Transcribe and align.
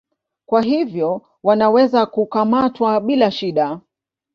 Kwa 0.45 0.61
hivyo 0.61 1.21
wanaweza 1.43 2.05
kukamatwa 2.05 2.99
bila 3.01 3.31
shida. 3.31 3.79